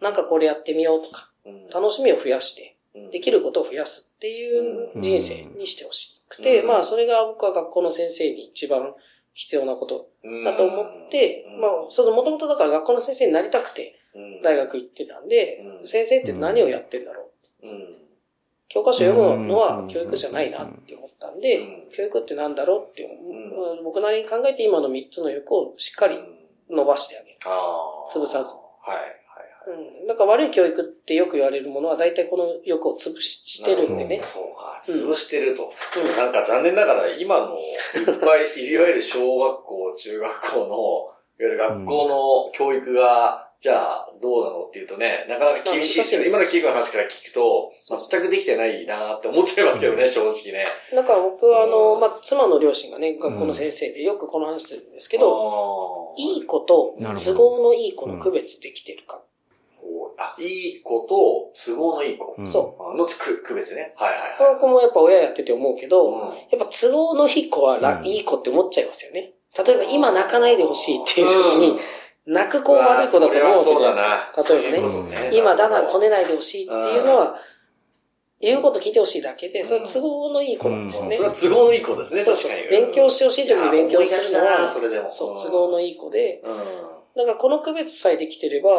[0.00, 1.68] なんかこれやってみようとか、うん。
[1.68, 3.10] 楽しみを増やして、うん。
[3.10, 6.66] できることを増やすっていううん人生にしてほしくて、うん。
[6.66, 8.94] まあそれが僕は学校の先生に一番
[9.32, 10.08] 必要なこと
[10.44, 11.60] だと思って、うん。
[11.60, 14.42] まあ、その、もともとだから学校の先生になりたくてうん。
[14.42, 15.86] 大学行ってたんで、うん。
[15.86, 17.30] 先生って何をやってんだろ
[17.62, 17.66] う。
[18.64, 26.18] うん教科書読むのうんは教育じゃないなって思ったんで、うん教育ってなんだろうって思う、僕なりに考えて今の3つの欲をしっかり
[26.70, 27.38] 伸ばしてあげる。
[28.10, 29.06] 潰さずはい、はい、
[29.68, 30.00] はい。
[30.00, 30.06] うん。
[30.08, 34.20] だから悪い教育ってよく言われるものは大体この欲を潰ししてるんでね。
[34.22, 35.72] そうか、潰してると。
[35.96, 46.28] うんなんか残念ながら今のいっぱい、いわゆる小学校、中学校の、いわゆる学校の教育が、じゃあどうなのっていうとね、なかなか厳しいですよね。
[46.28, 50.66] 今の企業の話から聞くと、全くできてないなって思っちゃいますけどね、正直ね。
[50.94, 59.22] だから僕はあの、うんまあ、妻の両親がね、学校の先生でよくこの話するんですけど、どいい子と都合のいい子の区別できてるか。
[60.18, 62.34] あ、いい子と都合のいい子。
[62.36, 63.94] うんそあの区区別ね。
[63.96, 64.54] はいはいはい。
[64.56, 69.32] 僕もやっぱ親やってて思うけど、うんやっぱ都合のいい子はら、うんいい子って思っちゃいますよね。
[69.56, 71.78] 例えば今泣かないでほしいっていう時に、
[72.26, 74.54] 泣く子は悪い子だと思うわけじゃないですか。
[74.54, 75.30] 例えばね。
[75.32, 77.36] 今だからこねないでほしいっていうのは、
[78.40, 81.16] 言うこと聞いてほしいだけで、それは都合のいい子なんですよね。
[81.16, 82.68] それは都合のいい子ですね、そうそうそう。
[82.70, 85.10] 勉強してほしい時に勉強するのは、それでも。
[85.10, 86.58] そう、都合のいい子で、うん。
[87.16, 88.70] だからこの区別さえできてれば、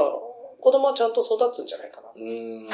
[0.59, 2.09] 子供はちゃんと育つんじゃないかな。
[2.15, 2.67] うん。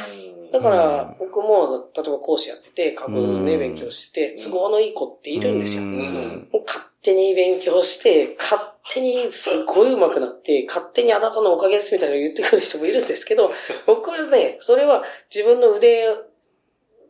[0.52, 5.84] だから、僕も、例えば講師やってて、株ね、うん勉強してて、都合のいい子っているんですよ。
[5.84, 8.61] 勝手に勉強して、勝
[8.94, 13.52] 手にすごい上手くなって、勝手にあなたのおかげですみたいなの言ってくる人もいるんですけど、
[13.88, 16.06] 僕はね、それは自分の腕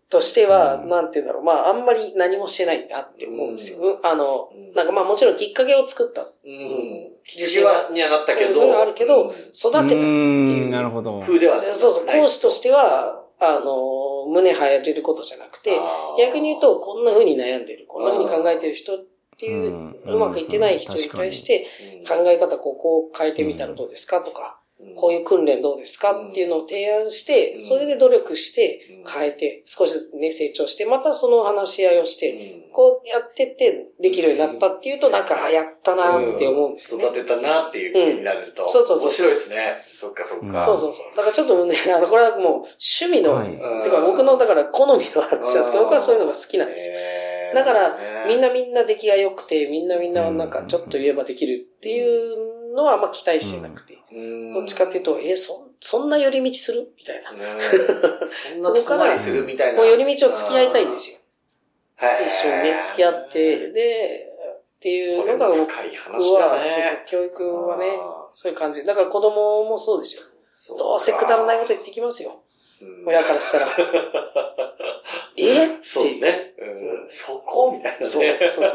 [0.09, 3.79] としては、うんなんて言うんだろう、まあ、あんまり何もしてないんだって思うんですよ。
[3.79, 6.21] うんあのうん、なんかまあもちろんきっかけを作った。
[6.21, 7.15] うん。
[7.35, 8.53] 自信は、にはなったけど。
[8.53, 10.69] それはあるけど、うん育てたっていう。
[10.69, 11.19] なるほど。
[11.21, 11.75] 風ではない。
[11.75, 15.71] そうそう、講師としては、あの、胸張れることじゃなくて、
[16.19, 18.99] 逆に言うと、こんな風に悩んでる、こんな風に考えてる人
[19.41, 21.65] っていう、うまくいってない人に対して、
[22.07, 24.59] 考え方ここを変えてみたらどうですかとか、
[24.95, 37.07] こういう訓練どうですかっていうのを提案して、うんそれで努力してうん変えて、少しずつね、成長して、またその話し合いをして、うんこうやってってできるようになったっていうと、なんか、あやったなって思うんですよね。
[37.07, 38.63] 育てたなっていう気になると。
[38.63, 39.85] うんそうそうそう面白いですね。
[39.91, 40.65] そっかそっか。
[40.65, 41.17] そうそうそう。
[41.17, 43.43] だからちょっとね、 あの、これはもう趣味の、
[43.83, 46.93] てか僕の、だから好みの話なんですけど、僕はそういうのが好きなんですよ。
[47.53, 53.97] だから、みんねなみんな出来が良くて、みんなみんななんかちょっと言えばできるっていうのはあんま期待してなくて。
[54.11, 57.31] うんどっちかっていうと、え、そ、そんな寄り道するみたいな。
[57.31, 57.39] ね
[58.53, 59.79] そんな遠回りするみたいな。
[59.79, 61.17] もう寄り道を付き合いたいんですよ。
[61.95, 62.27] はい。
[62.27, 64.31] 一緒にね、付き合って、で、
[64.75, 65.83] っていうのが僕は、
[67.05, 68.83] 教育はねあ、そういう感じ。
[68.83, 70.23] だから子供もそうですよ。
[70.53, 72.41] そどうせくだらないこと言ってきますよ。
[72.81, 73.67] うん親からしたら。
[75.37, 75.65] え？
[75.65, 76.53] ってそうですね。
[76.59, 77.09] うん。
[77.09, 77.71] そこ？
[77.71, 78.05] みたいなね。
[78.05, 78.65] そう、そう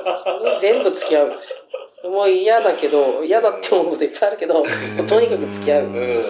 [0.41, 0.59] そう。
[0.61, 1.65] 全部付き合うんです
[2.05, 2.11] よ。
[2.11, 4.65] もう嫌だけど、嫌だって思うこといっぱいあるけど、
[5.09, 5.85] とにかく付き合う。
[5.85, 6.25] うん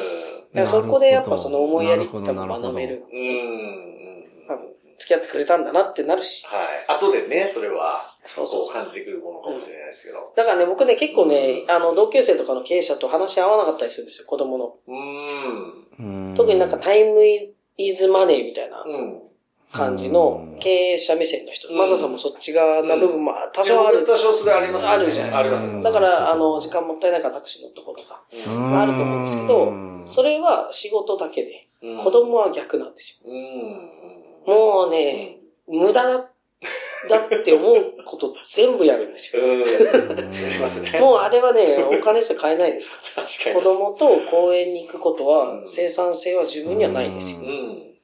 [0.65, 3.05] そこでやっぱその思いやりって多分学べる。
[3.13, 3.19] うん。
[3.19, 4.25] うん。
[4.49, 6.47] 多分、付き合ってくれたんだなってなるし。
[6.47, 6.85] はい。
[6.89, 10.33] 後でね、それは、そうそう感じてくるものかもしれないですけど。
[10.35, 14.77] だからね、僕ね、結構ね、うんあの、同級生とかの経営者と話し合わなかったりするんですよ、子供の。
[14.89, 16.35] うん。
[16.35, 17.55] 特になんかタイムイズ
[18.11, 19.23] マネーみたいなうん。
[19.73, 21.69] 感じの経営者目線の人。
[21.69, 24.05] うんマサさんもそっち側な部分も多少ある。
[24.05, 28.23] 多少それありますあるじゃないですかだから、あの、時間もったいないからタクシー乗っとこうとか。
[28.33, 29.73] うんあると思うんですけど
[30.07, 33.31] それは仕事だけで、うん子供は逆なんですよ。
[33.31, 34.55] うん。
[34.55, 36.31] もうね、無駄だ、
[37.09, 39.43] だって思うこと全部やるんですよ。
[39.43, 39.61] うん。
[39.63, 39.67] や
[40.49, 40.99] りますね。
[40.99, 43.55] もうあれはね、お金じゃ買えないですか確ら。
[43.55, 43.65] かに。
[43.65, 47.45] 子供と公園に行くことはう、ん生産性は自分にはないですよう。
[47.45, 47.95] うん。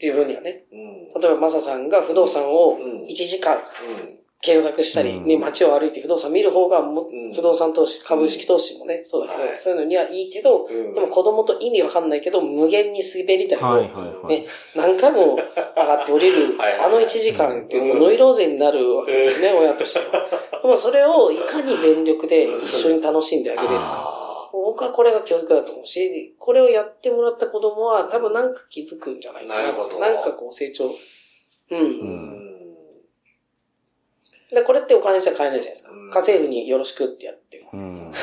[0.00, 0.64] 自分にはね。
[0.72, 1.20] うん。
[1.20, 4.17] 例えばマサさんが不動産をうん1時間うん。
[4.40, 14.42] 検索したり、うんね、街を歩いて不動産見る方がも、うん不動産投資、株式投資もね、そうだけど、はいそういうのにはいいけど、うんでも子供と意味わかんないけど、無限に滑り台を、はいはいはい。
[14.42, 14.46] ね、
[14.76, 20.28] 何回も上がって降りるはい、あの1時間っていうのノイローゼになるわけですよね、親としては。
[20.62, 23.80] でもそれをいかに全力で一緒に楽しんであげれるか。
[23.80, 29.62] あ僕はこれが教育だと思うし、これをやってもらった子供は多分なんか気づくんじゃないかな。
[29.62, 30.90] なるほどなんかこう成長。
[31.70, 32.37] うん。
[34.52, 36.10] で、これってお金じゃ買えないじゃないですかうん。
[36.10, 37.70] 家政婦によろしくってやっても。
[37.72, 38.12] うん。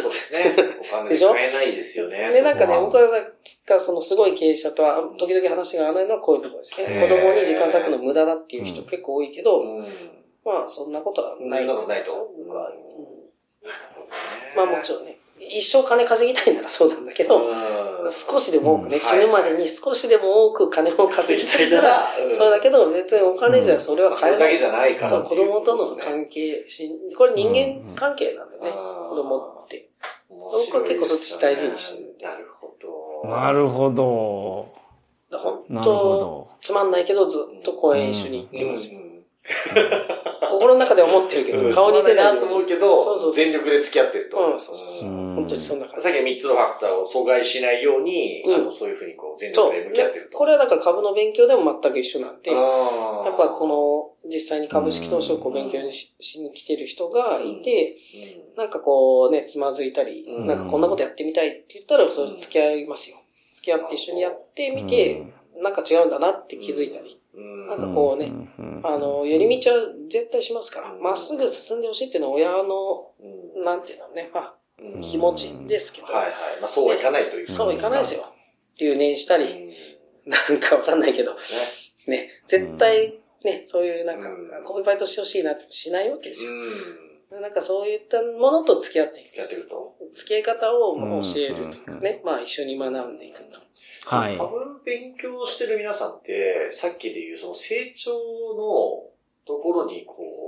[0.00, 0.54] そうですね。
[0.80, 1.32] お金ででしょ？
[1.32, 2.30] 買えないですよね。
[2.32, 3.08] で、なんかね、僕は
[3.66, 7.00] がそのすごい経営者とは、時々話が合わないのはこういうところですね。
[7.00, 9.64] 子供に時間割くの無駄だっていう人うん結構多いけど、は。
[9.66, 9.86] うん。
[10.44, 11.66] まあそんなことはない。
[11.66, 12.70] そんなことないと僕は。
[12.70, 12.76] うん
[13.62, 14.10] なるほどね
[14.56, 19.00] まあもちろんね、一生金稼ぎたいならそうなんだけど、うん少しでも多くね、うん。
[19.00, 22.36] 死ぬまでに少しでも多く金を稼ぎたいなら、 うん。
[22.36, 24.40] そうだけど別にお金じゃそれは買えない。
[24.40, 25.08] れだけじゃないから。
[25.08, 29.08] そう、子供との関係、しこれ人間関係なんだよね、うん。
[29.10, 29.88] 子供って。
[30.28, 33.28] 僕は結構そっち大事にしてるなるほど。
[33.28, 34.82] なるほど。
[35.38, 36.48] 本当ど。
[36.60, 39.00] つまんないけどずっと公園一緒に行ってますよ。
[40.52, 44.36] うん心の中で思ってるけど、顔に出ないなと思うけど、そうそう全力で付き合ってると。
[44.36, 46.02] うんそうそうそううん本当にそんな感じ。
[46.02, 49.52] さっきの3つのファクターを阻害しないように、うんあのそういうふうにこう全。
[49.52, 50.38] 力で向き合ってると。
[50.38, 57.96] これはだから株の勉強でも全く一緒なんで、やっぱこの実際に株式投資をこう勉強にししに来てる人がいて、
[58.56, 63.16] なんかこうね、つまずいたり、うんなんかこんなことやってみたいって言ったら、それ付き合いますよ。
[63.52, 65.24] 付き合って一緒にやってみて、
[65.62, 67.18] なんか違うんだなって気づいたり。
[67.34, 68.26] うん、なんかこうね
[68.58, 76.32] うんあの、寄り道は絶対しますから、まっすぐ進んでほしいっていうのは親の、うんなんていうのね、まあ、うん気持ちですけど、はいはい。
[76.60, 78.22] まあそうはいかないというそうはいかないですよ。
[78.22, 78.26] よ。
[78.78, 79.72] 留年したり、うん
[80.24, 81.38] なんかわかんないけどね。
[82.06, 86.50] ね、絶対ね、そういうなんかうん、こういうバイトしてほしいなってしないわけですよ。
[87.30, 87.42] うん。
[87.42, 89.26] なんかそういったものと付き合っていく。
[89.28, 89.96] 付き合ってると。
[90.14, 93.58] 付き合い方をまあ教えるというかね、まあ一緒に学んでいくと。
[94.04, 94.46] はい多。
[94.46, 99.10] 分勉強してる皆さんって、さっきで言うその成長の
[99.46, 100.41] ところにこう、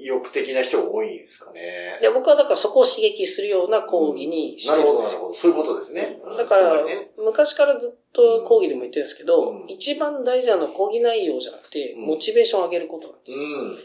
[0.00, 1.98] 意欲的な人が多いんですかね。
[2.00, 5.18] で僕はだからそこを刺激するような講義にしてなるほど、るんですよ。
[5.18, 5.34] なるほど。
[5.34, 6.18] そういうことですね。
[6.38, 13.42] だからね、昔からずっと講義でも言ってるんですけど、うん一番大事なのは講義内容じゃなくて、うんモチベーションを上げることなんですよ。
[13.42, 13.78] うん、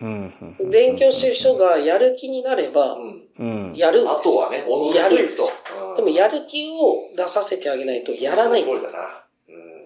[0.00, 3.28] うんうん勉強してる人がやる気になればう、ん。
[3.38, 3.74] うん。
[3.76, 4.18] やるんですよ。
[4.18, 4.98] あとはね、おのず
[5.36, 9.24] とでもやる気を出させてあげないとやらないんだその通りだな。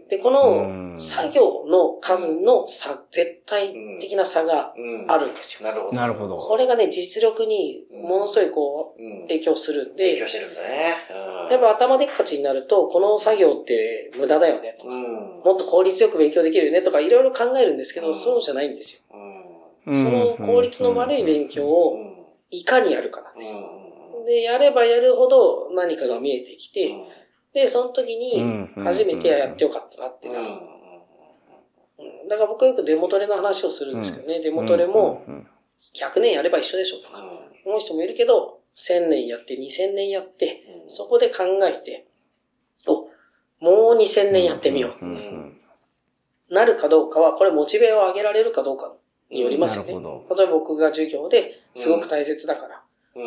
[0.05, 5.11] うんで、この作業の数の差、絶対的な差がうん。
[5.11, 5.69] あるんですよ。
[5.69, 5.93] なるほど。
[5.97, 6.37] なるほど。
[6.37, 10.95] これがね、実力にものすごいこう影響するんで、影響してるんだね。
[11.47, 11.53] うん。
[11.53, 15.41] やっぱ頭でっかちになると、この作業って無駄だよねとか、うん。
[15.45, 18.15] もっと効率よく勉強できるよねとか、いろいろ考えるんですけど、うん。
[18.15, 19.01] そうじゃないんですよ。
[19.87, 20.03] うん。
[20.03, 22.15] その効率の悪い勉強うをん。
[22.51, 24.21] いかにやるかなんですよ。
[24.21, 24.27] うん。
[24.27, 27.14] で、やればやるほど何かが見えてきて、うん
[27.55, 30.49] で、その時に初めてやってよかったなってなる。
[30.49, 30.75] うん
[32.29, 35.25] だから僕はよくデモトレの話をするんですけどね、デモトレも
[35.95, 37.23] 100年やれば一緒でしょとか、
[37.65, 42.07] 思う人もいるけど、1000年やって、2000年やって、そこで考えて、
[42.87, 43.09] お、
[43.65, 46.55] もう2000年やってみよう。
[46.55, 48.93] なるかどうかは、これモチベを上げられるかどうか
[49.31, 49.93] によりますよね。
[50.37, 52.83] 例えば僕が授業ですごく大切だから、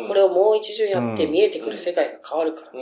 [0.08, 2.72] これをもう一巡やって見えてくる世界が変わるから。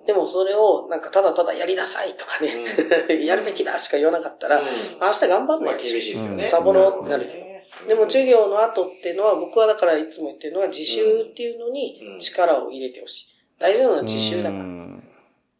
[0.00, 6.48] うんでもそれをなんかただただやりなさいとかね、やるべきだしか言わなかったら、明日頑張んないでしいですよね。
[6.48, 7.50] サボろうってなるけどね
[7.86, 13.26] でも授業の後っていうのは、僕はだからいつも言ってるのは自習っていうのに力を入れてほしい。
[13.58, 14.64] 大事なのは自習だから。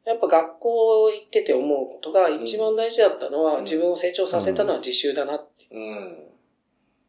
[0.06, 5.66] やっぱ学校行ってて思うことが一番大事だったのは、自分を成長させたのは自習だなって。
[5.70, 6.29] うん。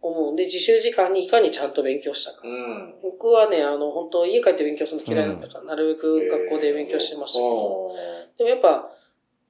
[0.01, 2.47] 思うんで、自習時間にいかにちゃんと勉強したか。
[2.47, 2.95] うん。
[3.01, 7.95] 僕はね、あの、本当家帰って勉強するの嫌いだったから、なるべく学校で勉強してましたけど、
[8.37, 8.91] でもやっぱ、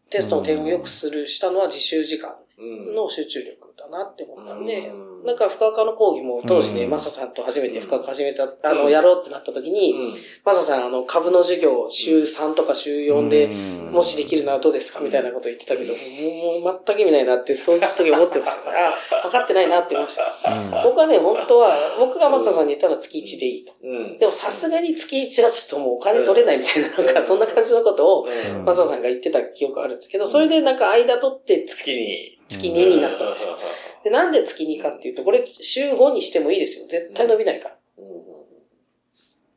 [0.09, 20.83] テストの点を良くする、したのは自習時間うんの集中力だなって思ったんで、うんなんか深川の講義も当時ね、うんマサさんと初めて深川始めた、あの、うんやろうってなった時に、うんマサさん、あの、株の授業週3とか週4で、うんもしできるならどうですかみたいなこと言ってたけど、もう全く意味ないなって、そういう時思ってましたから、 あ、分かってないなって思いました。
[20.83, 23.73] 僕はね、本当は、僕がマサさんに言ったのは月1でいいと。
[23.83, 24.17] うん。
[24.17, 32.37] でもさすがに月1はちょっともうお金取れないみたいな、なんかそんな感じのことを、うんマサさんが言ってた記憶あるんですけど、それでなんか間取って月月に。
[32.47, 33.57] 月2になったんですよ。
[34.03, 36.87] で、なんで月2かっていうと、これ週5にしてもいいですよ。
[36.87, 37.75] 絶対伸びないから。
[37.97, 38.41] うん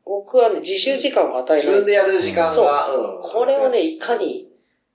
[0.07, 1.65] 僕はね、自習時間を与えない。
[1.65, 2.45] 自分でやる時間が。
[2.45, 4.51] そううんこれをね、いかに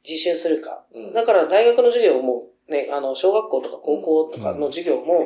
[0.07, 0.83] 自習するか。
[0.93, 5.25] うんだから大学の授業も、ね、あの、小学校とか高校とかの授業も、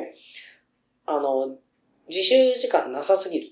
[1.04, 1.58] あの、
[2.08, 3.50] 自習時間なさすぎる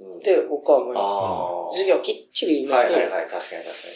[0.00, 3.88] うんって僕は思います授業きっちり埋めて、はいはいはい、確かに確か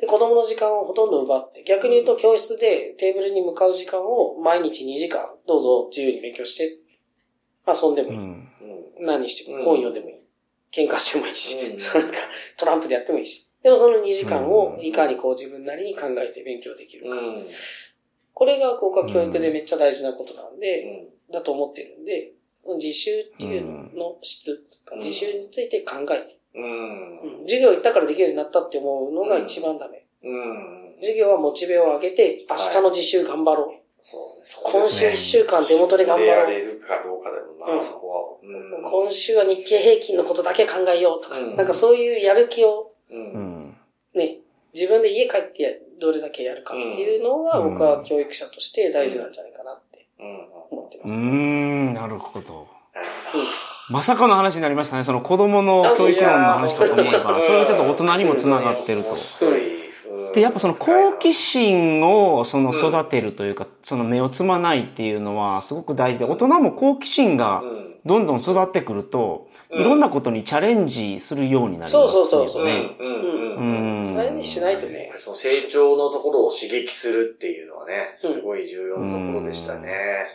[0.00, 6.78] で、子供の時間をほとんど奪って、逆に言うと教室でテーブルに向かう時間を毎日2時間、どうぞ自由に勉強して、
[7.66, 8.16] 遊んでもいい。
[8.16, 8.48] うん。
[9.00, 10.16] 何しても本読んでもいい。
[10.72, 12.18] 喧嘩してもいいし、うん なんか
[12.56, 13.50] トランプでやってもいいし。
[13.62, 17.16] でもその2時間をいかにこう自分なりに考えて勉強できるか。
[17.16, 17.46] うん。
[18.32, 20.82] これが国家教育でめっちゃ大事なことなんで、
[21.28, 21.32] うん。
[21.32, 22.32] だと思ってるんで、
[22.64, 24.64] その自習っていうのの質
[24.96, 27.20] 自習について考えて、うん。
[27.22, 30.04] うん授業行ったからできるようになったって思うのが一番ダメ。
[30.22, 30.94] うん。
[31.00, 33.80] 授業はモチベを上げて、明日の自習頑張ろう。
[34.00, 34.44] そうですね。
[34.44, 36.50] そ今週こですね1週間手元で頑張ろう。
[36.50, 38.48] れるかどうかな、うんそこは。
[38.48, 43.14] うん今週は日経平均のことだけ考えようとか、うんなんかそういうやる気をう。
[43.14, 43.76] うんん
[44.14, 44.38] ね、
[44.74, 50.06] 自分で家帰ってどれだけやるかっていうのがうん僕は教育者として大事なんじゃないかなって
[50.70, 51.14] 思ってます。
[51.14, 52.66] ん、なるほど。
[52.94, 53.44] なるほど
[53.90, 55.04] まさかの話になりましたね。
[55.04, 59.16] その子供の教育論の話かと思えば、それがちょっと大人にもつながってると。
[60.32, 67.90] で、やっぱその好奇心をその育てるというか、その目をつまないっていうのはすごく大事で、大人も好奇心がうん。
[68.06, 69.80] どんどん育ってくると、うん。
[69.82, 72.12] いろんなことにチャレンジするようになりますよね。
[72.12, 72.64] そうそうそうそう。
[72.64, 72.96] ね。
[72.98, 73.06] うん。
[73.06, 74.12] うんううん。
[74.12, 74.14] ん。
[74.14, 78.32] チャレンジしないとね、その成長のところを刺激するっていうのはね、うん。
[78.36, 80.26] すごい重要なところでしたね。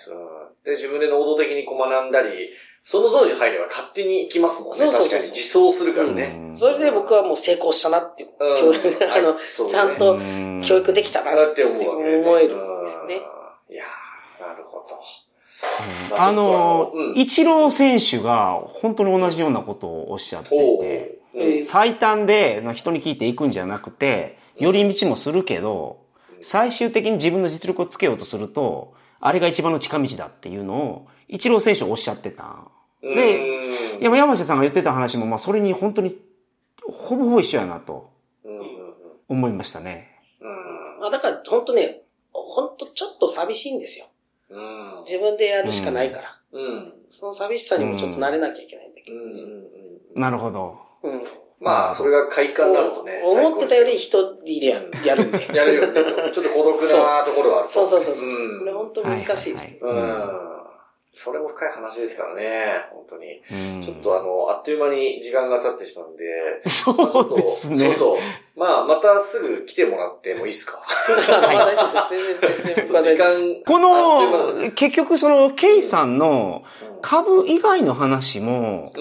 [0.64, 2.50] で、自分で能動的にこう学んだり、
[2.88, 4.78] そのゾーンに入れば勝手に行きますもんね。
[4.78, 5.10] そうそうそう。
[5.10, 5.32] 確かに。
[5.32, 6.36] 自走するからね。
[6.50, 6.56] うん。
[6.56, 8.76] それで僕はもう成功したなっていう、うん。
[9.12, 9.40] あの、ね。
[9.68, 10.62] ちゃんとうん。
[10.64, 11.76] 教育できたなだって思
[12.38, 12.56] える。
[12.56, 13.16] んですよね。
[13.70, 13.74] うん。
[13.74, 16.16] いやーなるほど。
[16.16, 17.18] あのう、ん。
[17.18, 21.58] イチロー選手が本当に同じようなことをおっしゃってて、う。
[21.58, 21.64] ん。
[21.64, 25.98] 最短で人に聞いていくんじゃなくて、寄り道もするけど、
[26.40, 32.44] 最終的に自分の実力をつけようとすると、あれが一番の近道だっていうのを、イチロー選手おっしゃってた。
[32.44, 32.68] ん
[33.14, 36.18] で、山山下さんが言ってた話も、まあそれに本当に、
[36.82, 38.10] ほぼほぼ一緒やなと、
[39.28, 40.10] 思いましたね。
[41.00, 42.02] まあだから本当ね、
[42.32, 44.06] 本当ちょっと寂しいんですよ。
[44.50, 45.04] うん。
[45.06, 46.40] 自分でやるしかないから。
[46.52, 46.94] うん。
[47.10, 49.24] その寂しさにもちょっと慣れなきゃいけないんだけど、ね。
[50.16, 50.22] うん。
[50.22, 50.78] なるほど。
[51.04, 51.24] うん。
[51.60, 53.24] まあ、それが快感になるとね。
[53.26, 55.08] 思ってたより一人でやるんで。
[55.08, 56.32] やるよね。
[56.34, 57.68] ちょっと孤独なところはある。
[57.68, 58.60] そうそうそうそう。
[58.60, 59.88] これ本当難しいですけど。
[59.88, 60.55] うん。
[61.18, 63.42] それも深い話ですからね、本当に。
[63.84, 66.62] ちょっとあの、あっという間に時間が経ってしまうんで。
[66.68, 67.78] そうですね。
[67.78, 68.20] そうそう。
[68.60, 70.82] まあ、またすぐ来てもらってもいいですか？
[71.08, 72.10] 大丈夫です。
[72.10, 73.02] 全然、全然。
[73.02, 73.64] 時間。
[73.66, 76.64] この、結局その、ケイさんの
[77.02, 78.92] 株以外の話も、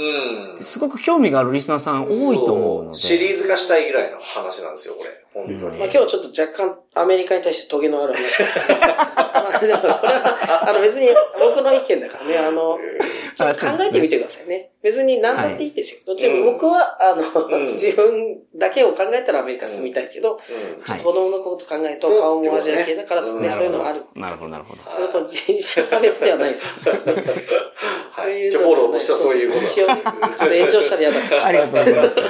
[0.61, 2.99] すごく興味があるリスナーさん多いと思うので。
[2.99, 5.11] シリーズ化したいぐらいの話なんですよ、これ。
[5.35, 5.79] 本当に。
[5.79, 8.87] まあ今日はちょっと若干アメリカに対してトゲのある話をしました。
[8.87, 11.09] まあでもこれは、あの別に
[11.39, 12.79] 僕の意見だからね、あの、
[13.35, 14.71] ちょっと考えてみてくださいね。
[14.81, 16.01] 別に何だっていいですよ。
[16.07, 20.39] どっちも僕は、あの、自分だけを考えたらアメリカ住みたいけど、
[20.85, 24.03] ちょっと子供のこと考えると顔もアジア系だからね、そういうのがある。
[24.15, 24.83] なるほど、なるほど。
[24.83, 26.71] そこ人種差別ではないですよ。
[28.09, 28.59] そういう。
[28.59, 29.65] フォローとしてはそういうこと。
[29.65, 31.47] 一応、炎上したら嫌だから。
[31.47, 32.21] ありがとうございます。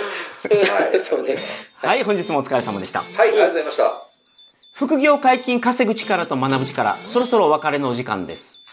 [1.11, 1.37] そうね。
[1.77, 2.93] はい、本日もお疲れ様でした。
[3.01, 4.09] はい、ありがとうございました。
[4.72, 8.64] 副業解禁稼ぐ力と学ぶ力、そろそろお別れのお時間です。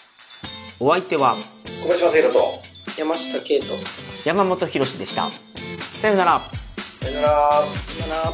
[0.80, 1.38] お相手は、
[1.84, 2.60] 小林正宏と、
[2.98, 3.66] 山下圭と、
[4.26, 5.30] 山本博史でした。
[5.94, 6.52] さよなら。
[7.02, 7.30] さよなら。
[7.88, 8.34] さよなら。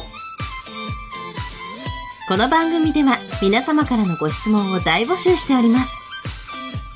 [2.28, 5.92] この番組では皆様からのご質問を大募集しております。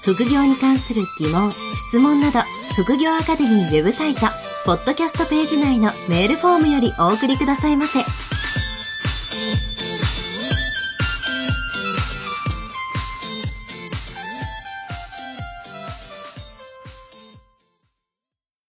[0.03, 2.41] 副業に関する疑問、質問など、
[2.77, 4.21] 副業アカデミーウェブサイト、
[4.65, 8.01] ポッドキャストページ内のメールフォームよりお送りくださいませ。